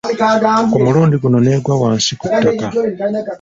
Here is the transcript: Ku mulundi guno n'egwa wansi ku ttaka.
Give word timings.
Ku 0.71 0.77
mulundi 0.83 1.15
guno 1.21 1.37
n'egwa 1.43 1.73
wansi 1.81 2.11
ku 2.19 2.25
ttaka. 2.31 2.67